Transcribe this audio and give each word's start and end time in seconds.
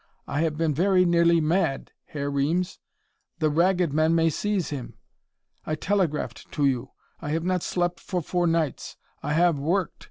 I 0.27 0.39
I 0.39 0.41
have 0.41 0.57
been 0.57 0.73
very 0.73 1.05
nearly 1.05 1.39
mad, 1.39 1.91
Herr 2.05 2.31
Reames. 2.31 2.79
The 3.37 3.51
Ragged 3.51 3.93
Men 3.93 4.15
may 4.15 4.31
seize 4.31 4.71
him!... 4.71 4.95
I 5.63 5.75
telegraphed 5.75 6.51
to 6.53 6.65
you. 6.65 6.89
I 7.21 7.29
have 7.29 7.43
not 7.43 7.61
slept 7.61 7.99
for 7.99 8.19
four 8.23 8.47
nights. 8.47 8.97
I 9.21 9.33
have 9.33 9.59
worked! 9.59 9.99